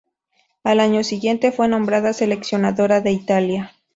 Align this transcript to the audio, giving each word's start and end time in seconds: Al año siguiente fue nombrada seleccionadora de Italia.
Al 0.63 0.79
año 0.79 1.03
siguiente 1.03 1.51
fue 1.51 1.67
nombrada 1.67 2.11
seleccionadora 2.11 3.01
de 3.01 3.11
Italia. 3.11 3.75